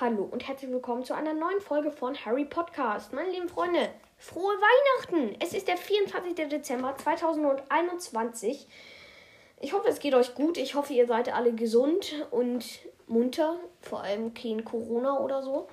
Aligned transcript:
Hallo 0.00 0.28
und 0.28 0.48
herzlich 0.48 0.72
willkommen 0.72 1.04
zu 1.04 1.14
einer 1.14 1.34
neuen 1.34 1.60
Folge 1.60 1.92
von 1.92 2.16
Harry 2.16 2.44
Podcast. 2.44 3.12
Meine 3.12 3.30
lieben 3.30 3.48
Freunde, 3.48 3.90
frohe 4.18 4.52
Weihnachten! 4.52 5.36
Es 5.38 5.52
ist 5.52 5.68
der 5.68 5.76
24. 5.76 6.48
Dezember 6.48 6.96
2021. 6.96 8.66
Ich 9.60 9.72
hoffe, 9.72 9.86
es 9.88 10.00
geht 10.00 10.14
euch 10.14 10.34
gut. 10.34 10.58
Ich 10.58 10.74
hoffe, 10.74 10.92
ihr 10.94 11.06
seid 11.06 11.32
alle 11.32 11.52
gesund 11.52 12.26
und 12.32 12.80
munter. 13.06 13.54
Vor 13.82 14.02
allem 14.02 14.34
kein 14.34 14.64
Corona 14.64 15.20
oder 15.20 15.44
so. 15.44 15.68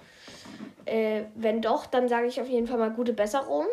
Äh, 0.86 1.24
wenn 1.34 1.64
doch, 1.64 1.88
dann 1.88 2.08
sage 2.08 2.28
ich 2.28 2.40
auf 2.40 2.48
jeden 2.48 2.68
Fall 2.68 2.78
mal 2.78 2.92
gute 2.92 3.14
Besserung. 3.14 3.66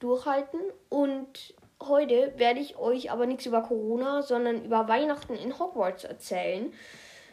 Durchhalten. 0.00 0.58
Und 0.88 1.54
heute 1.80 2.32
werde 2.38 2.58
ich 2.58 2.76
euch 2.76 3.12
aber 3.12 3.26
nichts 3.26 3.46
über 3.46 3.62
Corona, 3.62 4.22
sondern 4.22 4.64
über 4.64 4.88
Weihnachten 4.88 5.36
in 5.36 5.56
Hogwarts 5.60 6.02
erzählen. 6.02 6.72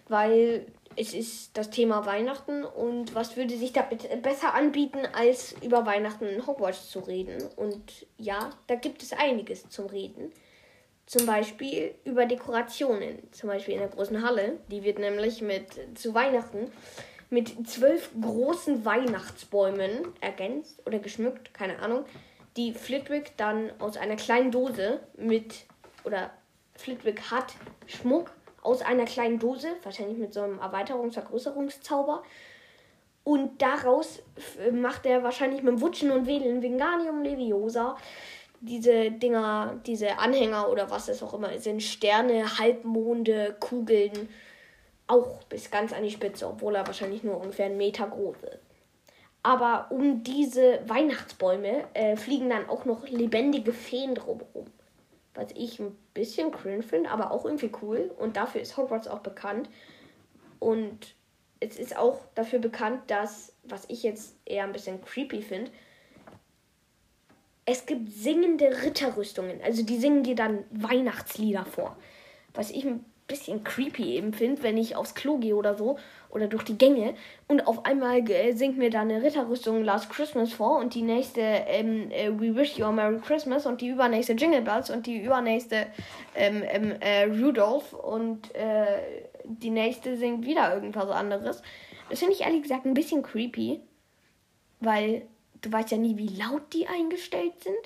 Weil 0.07 0.67
es 0.99 1.13
ist 1.13 1.57
das 1.57 1.69
Thema 1.69 2.05
Weihnachten 2.05 2.65
und 2.65 3.15
was 3.15 3.37
würde 3.37 3.57
sich 3.57 3.71
da 3.71 3.87
besser 4.21 4.53
anbieten, 4.53 4.99
als 5.13 5.55
über 5.61 5.85
Weihnachten 5.85 6.25
in 6.25 6.45
Hogwarts 6.45 6.89
zu 6.89 6.99
reden? 6.99 7.41
Und 7.55 8.05
ja, 8.17 8.49
da 8.67 8.75
gibt 8.75 9.01
es 9.01 9.13
einiges 9.13 9.69
zum 9.69 9.85
Reden. 9.85 10.33
Zum 11.05 11.25
Beispiel 11.25 11.95
über 12.03 12.25
Dekorationen. 12.25 13.31
Zum 13.31 13.47
Beispiel 13.47 13.75
in 13.75 13.79
der 13.79 13.87
großen 13.89 14.21
Halle. 14.21 14.59
Die 14.69 14.83
wird 14.83 14.99
nämlich 14.99 15.41
mit 15.41 15.97
zu 15.97 16.13
Weihnachten 16.13 16.69
mit 17.29 17.69
zwölf 17.69 18.09
großen 18.19 18.83
Weihnachtsbäumen 18.83 20.13
ergänzt 20.19 20.81
oder 20.85 20.99
geschmückt, 20.99 21.53
keine 21.53 21.79
Ahnung. 21.79 22.03
Die 22.57 22.73
Flitwick 22.73 23.37
dann 23.37 23.71
aus 23.79 23.97
einer 23.97 24.15
kleinen 24.15 24.51
Dose 24.51 24.99
mit 25.15 25.65
oder 26.03 26.31
Flitwick 26.75 27.31
hat 27.31 27.53
Schmuck 27.85 28.31
aus 28.61 28.81
einer 28.81 29.05
kleinen 29.05 29.39
Dose, 29.39 29.67
wahrscheinlich 29.83 30.17
mit 30.17 30.33
so 30.33 30.41
einem 30.41 30.59
Erweiterungs-, 30.59 31.13
Vergrößerungszauber. 31.13 32.23
Und 33.23 33.61
daraus 33.61 34.21
macht 34.71 35.05
er 35.05 35.23
wahrscheinlich 35.23 35.61
mit 35.61 35.81
Wutschen 35.81 36.11
und 36.11 36.25
Wedeln 36.25 36.61
Wingardium 36.61 37.21
Leviosa 37.21 37.95
diese 38.61 39.11
Dinger, 39.11 39.79
diese 39.85 40.17
Anhänger 40.17 40.69
oder 40.69 40.89
was 40.89 41.07
es 41.07 41.23
auch 41.23 41.33
immer 41.33 41.57
sind, 41.59 41.81
Sterne, 41.81 42.59
Halbmonde, 42.59 43.55
Kugeln, 43.59 44.29
auch 45.07 45.43
bis 45.43 45.71
ganz 45.71 45.93
an 45.93 46.03
die 46.03 46.11
Spitze, 46.11 46.47
obwohl 46.47 46.75
er 46.75 46.85
wahrscheinlich 46.85 47.23
nur 47.23 47.37
ungefähr 47.37 47.67
einen 47.67 47.77
Meter 47.77 48.07
groß 48.07 48.37
ist. 48.43 48.59
Aber 49.41 49.87
um 49.89 50.23
diese 50.23 50.81
Weihnachtsbäume 50.85 51.85
äh, 51.93 52.17
fliegen 52.17 52.49
dann 52.49 52.67
auch 52.67 52.83
noch 52.85 53.07
lebendige 53.07 53.71
Feen 53.71 54.13
drumherum 54.15 54.65
was 55.33 55.51
ich 55.55 55.79
ein 55.79 55.95
bisschen 56.13 56.51
cringe 56.51 56.83
finde, 56.83 57.09
aber 57.09 57.31
auch 57.31 57.45
irgendwie 57.45 57.71
cool. 57.81 58.11
Und 58.17 58.37
dafür 58.37 58.61
ist 58.61 58.77
Hogwarts 58.77 59.07
auch 59.07 59.19
bekannt. 59.19 59.69
Und 60.59 61.15
es 61.59 61.77
ist 61.77 61.97
auch 61.97 62.21
dafür 62.35 62.59
bekannt, 62.59 63.01
dass, 63.07 63.53
was 63.63 63.85
ich 63.89 64.03
jetzt 64.03 64.35
eher 64.45 64.63
ein 64.63 64.71
bisschen 64.71 65.01
creepy 65.01 65.41
finde, 65.41 65.71
es 67.65 67.85
gibt 67.85 68.11
singende 68.11 68.81
Ritterrüstungen. 68.83 69.61
Also 69.61 69.83
die 69.83 69.99
singen 69.99 70.23
dir 70.23 70.35
dann 70.35 70.63
Weihnachtslieder 70.71 71.65
vor. 71.65 71.95
Was 72.53 72.71
ich 72.71 72.83
ein 72.83 73.05
bisschen 73.29 73.63
creepy 73.63 74.15
eben 74.15 74.33
finde, 74.33 74.61
wenn 74.63 74.77
ich 74.77 74.97
aufs 74.97 75.15
Klo 75.15 75.37
gehe 75.37 75.55
oder 75.55 75.75
so 75.75 75.97
oder 76.29 76.47
durch 76.47 76.63
die 76.63 76.77
Gänge 76.77 77.13
und 77.47 77.65
auf 77.65 77.85
einmal 77.85 78.29
äh, 78.29 78.51
singt 78.51 78.77
mir 78.77 78.89
da 78.89 79.01
eine 79.01 79.23
Ritterrüstung 79.23 79.83
Last 79.83 80.09
Christmas 80.09 80.51
vor 80.51 80.77
und 80.79 80.93
die 80.93 81.01
nächste 81.01 81.41
ähm, 81.41 82.11
äh, 82.11 82.31
We 82.31 82.55
Wish 82.55 82.77
You 82.77 82.85
a 82.85 82.91
Merry 82.91 83.19
Christmas 83.19 83.65
und 83.65 83.79
die 83.79 83.87
übernächste 83.87 84.33
Jingle 84.33 84.61
Bells 84.61 84.89
und 84.89 85.07
die 85.07 85.21
übernächste 85.23 85.87
ähm, 86.35 86.63
ähm, 86.67 86.95
äh, 86.99 87.23
Rudolph 87.23 87.93
und 87.93 88.53
äh, 88.53 88.99
die 89.45 89.69
nächste 89.69 90.17
singt 90.17 90.45
wieder 90.45 90.73
irgendwas 90.73 91.09
anderes. 91.09 91.61
Das 92.09 92.19
finde 92.19 92.33
ich 92.33 92.41
ehrlich 92.41 92.63
gesagt 92.63 92.85
ein 92.85 92.93
bisschen 92.93 93.23
creepy, 93.23 93.79
weil 94.79 95.23
du 95.61 95.71
weißt 95.71 95.91
ja 95.91 95.97
nie, 95.97 96.17
wie 96.17 96.27
laut 96.27 96.73
die 96.73 96.87
eingestellt 96.87 97.63
sind. 97.63 97.77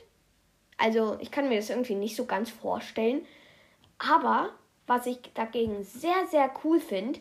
Also 0.77 1.17
ich 1.19 1.31
kann 1.31 1.49
mir 1.49 1.57
das 1.57 1.69
irgendwie 1.69 1.95
nicht 1.95 2.15
so 2.15 2.25
ganz 2.25 2.49
vorstellen. 2.49 3.25
Aber 3.99 4.49
was 4.87 5.05
ich 5.05 5.19
dagegen 5.33 5.83
sehr, 5.83 6.27
sehr 6.29 6.51
cool 6.63 6.79
finde, 6.79 7.19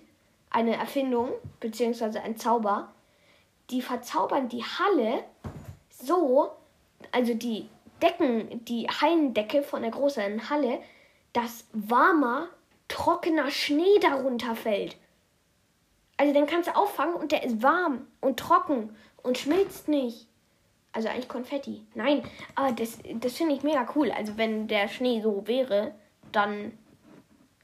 eine 0.51 0.77
Erfindung 0.77 1.31
bzw. 1.61 2.19
ein 2.19 2.37
Zauber, 2.37 2.93
die 3.71 3.83
verzaubern 3.83 4.49
die 4.49 4.65
Halle 4.65 5.25
so, 5.91 6.51
also 7.11 7.35
die 7.35 7.69
Decken, 8.03 8.65
die 8.65 8.89
Hallendecke 8.89 9.63
von 9.63 9.83
der 9.83 9.93
großen 9.93 10.51
Halle, 10.51 10.81
dass 11.33 11.67
warmer, 11.73 12.49
trockener 12.89 13.51
Schnee 13.51 13.99
darunter 14.01 14.55
fällt. 14.55 14.97
Also 16.17 16.35
den 16.35 16.47
kannst 16.47 16.69
du 16.69 16.77
auffangen 16.77 17.15
und 17.15 17.33
der 17.33 17.45
ist 17.45 17.63
warm 17.63 18.07
und 18.21 18.39
trocken 18.39 18.95
und 19.23 19.39
schmilzt 19.39 19.89
nicht. 19.89 20.27
Also 20.93 21.09
eigentlich 21.09 21.29
Konfetti. 21.29 21.87
Nein, 21.95 22.23
aber 22.55 22.73
das, 22.73 22.99
das 23.15 23.35
finde 23.35 23.55
ich 23.55 23.63
mega 23.63 23.87
cool. 23.95 24.11
Also 24.11 24.37
wenn 24.37 24.69
der 24.69 24.89
Schnee 24.89 25.23
so 25.23 25.47
wäre, 25.47 25.95
dann 26.33 26.77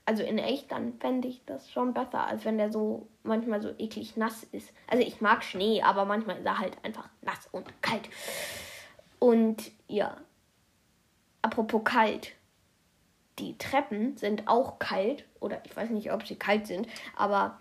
also 0.09 0.23
in 0.23 0.39
echt, 0.39 0.73
dann 0.73 0.95
fände 1.01 1.29
ich 1.29 1.43
das 1.45 1.71
schon 1.71 1.93
besser, 1.93 2.27
als 2.27 2.47
wenn 2.47 2.57
der 2.57 2.73
so 2.73 3.07
manchmal 3.25 3.61
so 3.61 3.69
eklig 3.77 4.17
nass 4.17 4.43
ist. 4.53 4.73
Also 4.87 5.07
ich 5.07 5.21
mag 5.21 5.45
Schnee, 5.45 5.83
aber 5.83 6.07
manchmal 6.07 6.39
ist 6.39 6.47
er 6.47 6.59
halt 6.59 6.83
einfach 6.83 7.11
nass 7.21 7.47
und 7.53 7.67
kalt. 7.83 8.09
Und 9.19 9.71
ja, 9.87 10.17
apropos 11.43 11.83
kalt. 11.85 12.33
Die 13.39 13.59
Treppen 13.59 14.17
sind 14.17 14.49
auch 14.49 14.79
kalt, 14.79 15.27
oder 15.41 15.61
ich 15.67 15.77
weiß 15.77 15.91
nicht, 15.91 16.11
ob 16.11 16.27
sie 16.27 16.37
kalt 16.37 16.67
sind, 16.67 16.89
aber 17.15 17.61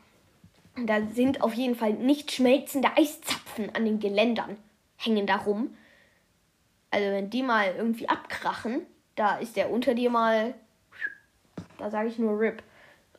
da 0.86 1.06
sind 1.06 1.42
auf 1.42 1.54
jeden 1.54 1.76
Fall 1.76 1.96
nicht 1.96 2.32
schmelzende 2.32 2.96
Eiszapfen 2.96 3.76
an 3.76 3.84
den 3.84 4.00
Geländern 4.00 4.56
hängen 4.96 5.28
da 5.28 5.36
rum. 5.36 5.76
Also 6.92 7.08
wenn 7.08 7.30
die 7.30 7.44
mal 7.44 7.76
irgendwie 7.76 8.08
abkrachen, 8.08 8.86
da 9.18 9.38
ist 9.38 9.58
der 9.58 9.70
unter 9.70 9.96
dir 9.96 10.10
mal 10.10 10.54
da 11.78 11.90
sage 11.90 12.10
ich 12.10 12.20
nur 12.20 12.40
RIP. 12.40 12.62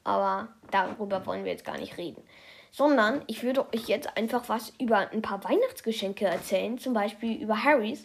Aber 0.05 0.49
darüber 0.71 1.27
wollen 1.27 1.45
wir 1.45 1.51
jetzt 1.53 1.65
gar 1.65 1.79
nicht 1.79 1.97
reden. 1.99 2.23
Sondern 2.71 3.23
ich 3.27 3.43
würde 3.43 3.67
euch 3.75 3.89
jetzt 3.89 4.17
einfach 4.17 4.49
was 4.49 4.73
über 4.79 5.11
ein 5.11 5.23
paar 5.23 5.43
Weihnachtsgeschenke 5.45 6.27
erzählen. 6.27 6.79
Zum 6.79 6.95
Beispiel 6.95 7.43
über 7.43 7.65
Harrys, 7.65 8.05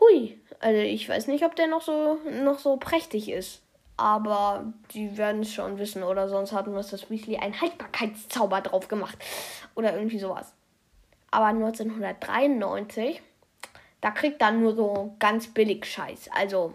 hui, 0.00 0.40
also 0.60 0.80
ich 0.80 1.08
weiß 1.08 1.26
nicht, 1.28 1.44
ob 1.44 1.54
der 1.56 1.66
noch 1.66 1.82
so, 1.82 2.18
noch 2.42 2.58
so 2.58 2.76
prächtig 2.76 3.30
ist. 3.30 3.62
Aber 3.96 4.72
die 4.94 5.18
werden 5.18 5.42
es 5.42 5.52
schon 5.52 5.78
wissen. 5.78 6.02
Oder 6.02 6.28
sonst 6.28 6.52
hat 6.52 6.66
Mrs. 6.66 7.10
Weasley 7.10 7.36
einen 7.36 7.60
Haltbarkeitszauber 7.60 8.62
drauf 8.62 8.88
gemacht. 8.88 9.18
Oder 9.74 9.94
irgendwie 9.94 10.18
sowas. 10.18 10.54
Aber 11.30 11.46
1993, 11.46 13.20
da 14.00 14.10
kriegt 14.10 14.40
er 14.40 14.52
nur 14.52 14.74
so 14.74 15.14
ganz 15.18 15.48
billig 15.48 15.84
Scheiß. 15.84 16.30
Also 16.34 16.72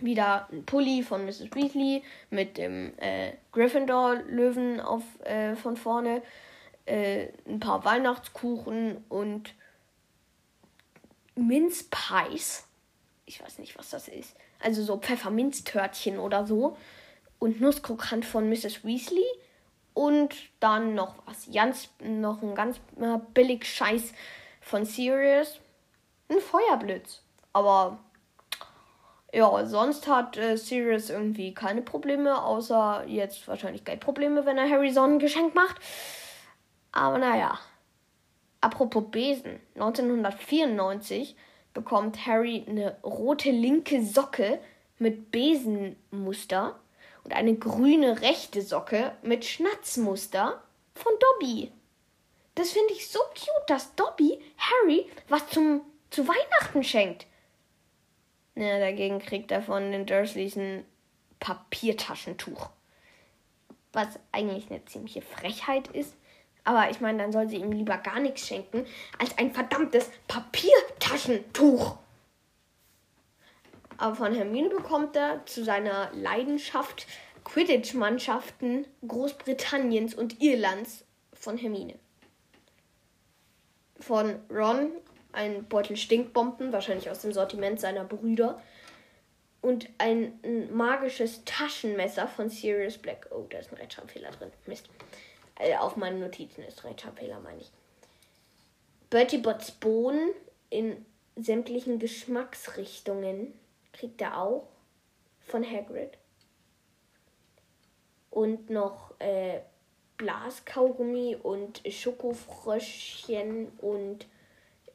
wieder 0.00 0.48
ein 0.50 0.64
Pulli 0.64 1.02
von 1.02 1.26
Mrs. 1.26 1.54
Weasley 1.54 2.02
mit 2.30 2.56
dem 2.56 2.92
äh, 2.98 3.32
Gryffindor-Löwen 3.52 4.80
äh, 5.24 5.56
von 5.56 5.76
vorne. 5.76 6.22
Äh, 6.86 7.28
ein 7.46 7.60
paar 7.60 7.84
Weihnachtskuchen 7.84 9.04
und 9.08 9.54
Mince 11.36 11.84
Pies. 11.90 12.64
Ich 13.24 13.42
weiß 13.42 13.58
nicht, 13.58 13.78
was 13.78 13.90
das 13.90 14.08
ist. 14.08 14.34
Also 14.60 14.82
so 14.82 14.96
Pfefferminztörtchen 14.98 16.18
oder 16.18 16.46
so. 16.46 16.76
Und 17.38 17.60
Nusskrokant 17.60 18.24
von 18.24 18.48
Mrs. 18.48 18.84
Weasley. 18.84 19.26
Und 19.94 20.34
dann 20.60 20.94
noch 20.94 21.14
was. 21.26 21.48
Ganz, 21.52 21.88
noch 22.00 22.42
ein 22.42 22.54
ganz 22.54 22.78
äh, 23.00 23.18
billig 23.34 23.66
Scheiß 23.66 24.12
von 24.60 24.84
Sirius. 24.84 25.60
Ein 26.28 26.40
Feuerblitz. 26.40 27.22
Aber 27.52 27.98
ja, 29.32 29.66
sonst 29.66 30.06
hat 30.06 30.36
äh, 30.36 30.56
Sirius 30.56 31.10
irgendwie 31.10 31.52
keine 31.52 31.82
Probleme, 31.82 32.42
außer 32.42 33.04
jetzt 33.06 33.46
wahrscheinlich 33.48 33.84
Geldprobleme, 33.84 34.46
wenn 34.46 34.58
er 34.58 34.68
Harry 34.68 34.90
so 34.90 35.02
ein 35.02 35.18
Geschenk 35.18 35.54
macht. 35.54 35.76
Aber 36.92 37.18
naja. 37.18 37.58
Apropos 38.66 39.04
Besen. 39.12 39.60
1994 39.76 41.36
bekommt 41.72 42.26
Harry 42.26 42.64
eine 42.66 42.96
rote 43.04 43.52
linke 43.52 44.04
Socke 44.04 44.58
mit 44.98 45.30
Besenmuster 45.30 46.76
und 47.22 47.32
eine 47.32 47.54
grüne 47.54 48.22
rechte 48.22 48.62
Socke 48.62 49.12
mit 49.22 49.44
Schnatzmuster 49.44 50.60
von 50.96 51.12
Dobby. 51.20 51.70
Das 52.56 52.72
finde 52.72 52.92
ich 52.94 53.06
so 53.06 53.20
cute, 53.36 53.68
dass 53.68 53.94
Dobby 53.94 54.42
Harry 54.58 55.06
was 55.28 55.48
zum, 55.50 55.82
zu 56.10 56.26
Weihnachten 56.26 56.82
schenkt. 56.82 57.28
Ja, 58.56 58.80
dagegen 58.80 59.20
kriegt 59.20 59.52
er 59.52 59.62
von 59.62 59.92
den 59.92 60.06
Dursleys 60.06 60.56
ein 60.56 60.84
Papiertaschentuch. 61.38 62.70
Was 63.92 64.18
eigentlich 64.32 64.68
eine 64.72 64.84
ziemliche 64.86 65.22
Frechheit 65.22 65.86
ist. 65.86 66.16
Aber 66.66 66.90
ich 66.90 67.00
meine, 67.00 67.18
dann 67.18 67.32
soll 67.32 67.48
sie 67.48 67.58
ihm 67.58 67.70
lieber 67.70 67.96
gar 67.96 68.18
nichts 68.18 68.48
schenken, 68.48 68.84
als 69.18 69.38
ein 69.38 69.54
verdammtes 69.54 70.10
Papiertaschentuch. 70.26 71.96
Aber 73.98 74.16
von 74.16 74.34
Hermine 74.34 74.68
bekommt 74.68 75.14
er 75.14 75.46
zu 75.46 75.64
seiner 75.64 76.10
Leidenschaft 76.12 77.06
Quidditch-Mannschaften 77.44 78.84
Großbritanniens 79.06 80.14
und 80.14 80.42
Irlands 80.42 81.04
von 81.32 81.56
Hermine. 81.56 81.94
Von 84.00 84.40
Ron 84.50 84.90
ein 85.32 85.68
Beutel 85.68 85.96
Stinkbomben, 85.96 86.72
wahrscheinlich 86.72 87.08
aus 87.10 87.20
dem 87.20 87.32
Sortiment 87.32 87.78
seiner 87.78 88.04
Brüder. 88.04 88.60
Und 89.60 89.88
ein, 89.98 90.40
ein 90.42 90.74
magisches 90.74 91.44
Taschenmesser 91.44 92.26
von 92.26 92.48
Sirius 92.48 92.98
Black. 92.98 93.28
Oh, 93.30 93.46
da 93.48 93.58
ist 93.58 93.70
ein 93.70 93.78
Rechtschreibfehler 93.78 94.30
drin. 94.32 94.50
Mist. 94.66 94.88
Äh, 95.58 95.76
auf 95.76 95.96
meinen 95.96 96.20
Notizen 96.20 96.62
ist 96.62 96.84
Rechtschreibfehler, 96.84 97.40
meine 97.40 97.60
ich. 97.60 97.70
Bertie 99.10 99.38
Botts 99.38 99.70
Bohnen 99.70 100.30
in 100.70 101.04
sämtlichen 101.36 101.98
Geschmacksrichtungen 101.98 103.52
kriegt 103.92 104.20
er 104.20 104.40
auch 104.40 104.68
von 105.40 105.64
Hagrid. 105.64 106.18
Und 108.30 108.68
noch 108.68 109.18
äh, 109.20 109.60
Blaskaugummi 110.18 111.36
und 111.42 111.82
Schokofröschchen 111.88 113.68
und 113.78 114.26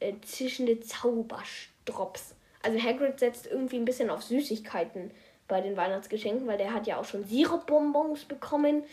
äh, 0.00 0.14
zischende 0.22 0.80
Zauberstrops. 0.80 2.34
Also 2.62 2.78
Hagrid 2.80 3.18
setzt 3.18 3.46
irgendwie 3.46 3.76
ein 3.76 3.84
bisschen 3.84 4.10
auf 4.10 4.22
Süßigkeiten 4.22 5.10
bei 5.48 5.60
den 5.60 5.76
Weihnachtsgeschenken, 5.76 6.46
weil 6.46 6.58
der 6.58 6.72
hat 6.72 6.86
ja 6.86 6.98
auch 6.98 7.04
schon 7.04 7.24
Sirupbonbons 7.24 8.24
bekommen. 8.24 8.84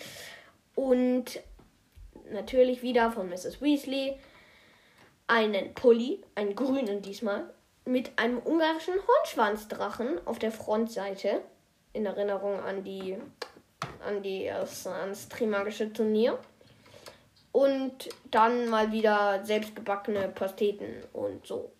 Und 0.75 1.41
natürlich 2.31 2.81
wieder 2.81 3.11
von 3.11 3.29
Mrs. 3.29 3.61
Weasley 3.61 4.19
einen 5.27 5.73
Pulli, 5.73 6.21
einen 6.35 6.55
grünen 6.55 7.01
diesmal, 7.01 7.49
mit 7.85 8.17
einem 8.17 8.39
ungarischen 8.39 8.95
Hornschwanzdrachen 8.95 10.25
auf 10.25 10.39
der 10.39 10.51
Frontseite. 10.51 11.41
In 11.93 12.05
Erinnerung 12.05 12.59
an 12.59 12.83
die 12.83 13.17
an 14.05 14.21
die 14.21 14.49
ans 14.49 15.29
Trimagische 15.29 15.91
Turnier. 15.91 16.37
Und 17.51 18.09
dann 18.29 18.69
mal 18.69 18.91
wieder 18.91 19.43
selbstgebackene 19.43 20.29
Pasteten 20.29 21.03
und 21.13 21.45
so. 21.47 21.71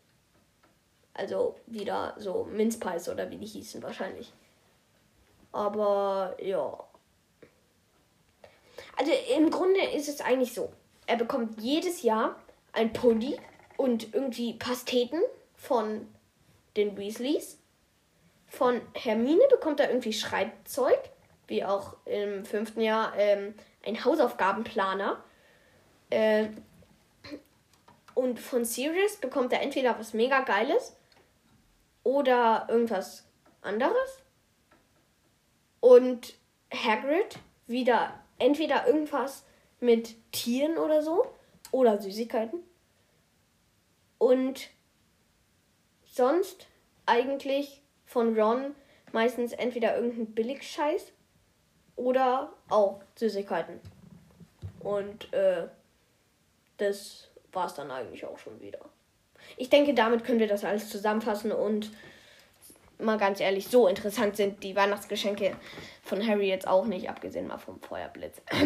Also 1.13 1.55
wieder 1.67 2.15
so 2.17 2.45
Minzpies 2.45 3.07
oder 3.09 3.29
wie 3.29 3.37
die 3.37 3.45
hießen 3.45 3.83
wahrscheinlich. 3.83 4.33
Aber 5.51 6.35
ja. 6.41 6.88
Also 8.97 9.11
im 9.35 9.49
Grunde 9.49 9.81
ist 9.95 10.09
es 10.09 10.21
eigentlich 10.21 10.53
so. 10.53 10.71
Er 11.07 11.17
bekommt 11.17 11.59
jedes 11.61 12.03
Jahr 12.03 12.35
ein 12.71 12.93
Pulli 12.93 13.39
und 13.77 14.13
irgendwie 14.13 14.53
Pasteten 14.53 15.21
von 15.55 16.07
den 16.77 16.97
Weasleys. 16.97 17.57
Von 18.47 18.81
Hermine 18.93 19.43
bekommt 19.49 19.79
er 19.79 19.89
irgendwie 19.89 20.13
Schreibzeug, 20.13 20.99
wie 21.47 21.63
auch 21.63 21.95
im 22.05 22.45
fünften 22.45 22.81
Jahr 22.81 23.13
ähm, 23.17 23.53
ein 23.85 24.03
Hausaufgabenplaner. 24.03 25.23
Äh, 26.09 26.47
und 28.15 28.39
von 28.39 28.65
Sirius 28.65 29.17
bekommt 29.17 29.53
er 29.53 29.61
entweder 29.61 29.97
was 29.97 30.13
mega 30.13 30.41
Geiles 30.41 30.95
oder 32.03 32.67
irgendwas 32.69 33.25
anderes. 33.61 34.23
Und 35.79 36.33
Hagrid 36.73 37.39
wieder 37.67 38.19
entweder 38.39 38.87
irgendwas 38.87 39.45
mit 39.79 40.15
Tieren 40.31 40.77
oder 40.77 41.01
so 41.01 41.25
oder 41.71 42.01
Süßigkeiten. 42.01 42.59
Und 44.17 44.69
sonst 46.05 46.67
eigentlich 47.05 47.81
von 48.05 48.37
Ron 48.39 48.75
meistens 49.11 49.53
entweder 49.53 49.95
irgendein 49.95 50.33
Billigscheiß 50.33 51.11
oder 51.95 52.53
auch 52.69 53.01
Süßigkeiten. 53.15 53.79
Und 54.79 55.31
äh, 55.33 55.67
das 56.77 57.29
war 57.51 57.67
es 57.67 57.73
dann 57.73 57.91
eigentlich 57.91 58.25
auch 58.25 58.37
schon 58.37 58.59
wieder. 58.61 58.79
Ich 59.57 59.69
denke, 59.69 59.93
damit 59.93 60.23
können 60.23 60.39
wir 60.39 60.47
das 60.47 60.63
alles 60.63 60.89
zusammenfassen 60.89 61.51
und 61.51 61.91
mal 62.99 63.17
ganz 63.17 63.39
ehrlich, 63.39 63.67
so 63.67 63.87
interessant 63.87 64.35
sind 64.35 64.63
die 64.63 64.75
Weihnachtsgeschenke 64.75 65.55
von 66.03 66.25
Harry 66.25 66.49
jetzt 66.49 66.67
auch 66.67 66.85
nicht, 66.85 67.09
abgesehen 67.09 67.47
mal 67.47 67.57
vom 67.57 67.79
Feuerblitz. 67.81 68.41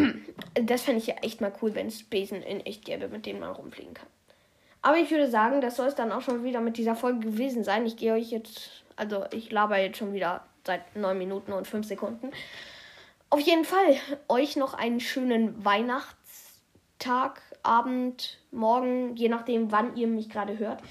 Das 0.55 0.83
fände 0.83 1.01
ich 1.01 1.07
ja 1.07 1.15
echt 1.21 1.41
mal 1.41 1.51
cool, 1.61 1.73
wenn 1.73 1.87
es 1.87 2.03
Besen 2.03 2.41
in 2.43 2.59
echt 2.65 2.85
gäbe, 2.85 3.07
mit 3.07 3.25
denen 3.25 3.39
man 3.39 3.51
rumfliegen 3.51 3.95
kann. 3.95 4.07
Aber 4.83 4.97
ich 4.97 5.09
würde 5.09 5.29
sagen, 5.29 5.61
das 5.61 5.77
soll 5.77 5.87
es 5.87 5.95
dann 5.95 6.11
auch 6.11 6.21
schon 6.21 6.43
wieder 6.43 6.61
mit 6.61 6.77
dieser 6.77 6.95
Folge 6.95 7.19
gewesen 7.21 7.63
sein. 7.63 7.85
Ich 7.85 7.95
gehe 7.95 8.13
euch 8.13 8.29
jetzt, 8.31 8.83
also 8.95 9.25
ich 9.31 9.51
laber 9.51 9.77
jetzt 9.77 9.97
schon 9.97 10.13
wieder 10.13 10.45
seit 10.65 10.95
9 10.95 11.17
Minuten 11.17 11.53
und 11.53 11.67
5 11.67 11.87
Sekunden. 11.87 12.31
Auf 13.29 13.39
jeden 13.39 13.65
Fall 13.65 13.95
euch 14.27 14.57
noch 14.57 14.73
einen 14.73 14.99
schönen 14.99 15.63
Weihnachtstag, 15.65 17.41
Abend, 17.63 18.39
Morgen, 18.51 19.15
je 19.15 19.29
nachdem, 19.29 19.71
wann 19.71 19.95
ihr 19.95 20.07
mich 20.07 20.29
gerade 20.29 20.59
hört. 20.59 20.81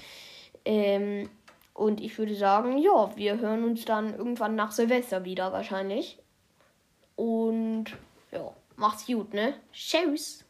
Ähm, 0.65 1.29
und 1.73 2.01
ich 2.01 2.17
würde 2.17 2.35
sagen, 2.35 2.77
ja, 2.77 3.15
wir 3.15 3.39
hören 3.39 3.63
uns 3.63 3.85
dann 3.85 4.15
irgendwann 4.15 4.55
nach 4.55 4.71
Silvester 4.71 5.25
wieder 5.25 5.51
wahrscheinlich. 5.51 6.19
Und 7.15 7.85
ja, 8.31 8.53
macht's 8.75 9.07
gut, 9.07 9.33
ne? 9.33 9.55
Tschüss. 9.71 10.45